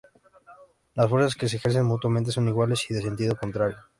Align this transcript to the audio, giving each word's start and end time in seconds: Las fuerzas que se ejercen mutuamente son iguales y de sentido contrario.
Las 0.95 1.07
fuerzas 1.11 1.35
que 1.35 1.47
se 1.47 1.57
ejercen 1.57 1.85
mutuamente 1.85 2.31
son 2.31 2.47
iguales 2.47 2.83
y 2.89 2.95
de 2.95 3.03
sentido 3.03 3.35
contrario. 3.35 3.77